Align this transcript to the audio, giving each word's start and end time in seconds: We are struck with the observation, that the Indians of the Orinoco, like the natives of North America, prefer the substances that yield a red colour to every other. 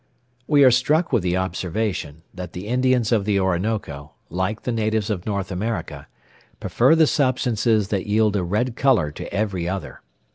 We 0.47 0.63
are 0.63 0.71
struck 0.71 1.13
with 1.13 1.21
the 1.21 1.37
observation, 1.37 2.23
that 2.33 2.53
the 2.53 2.65
Indians 2.65 3.11
of 3.11 3.23
the 3.23 3.39
Orinoco, 3.39 4.13
like 4.31 4.63
the 4.63 4.71
natives 4.71 5.11
of 5.11 5.27
North 5.27 5.51
America, 5.51 6.07
prefer 6.59 6.95
the 6.95 7.05
substances 7.05 7.89
that 7.89 8.07
yield 8.07 8.35
a 8.35 8.41
red 8.41 8.75
colour 8.75 9.11
to 9.11 9.31
every 9.31 9.69
other. 9.69 10.01